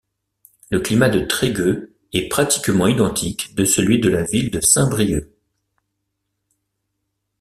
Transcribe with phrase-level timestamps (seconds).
[0.71, 5.29] Le climat de Trégueux est pratiquement identique de celui de la ville de Saint-Brieuc.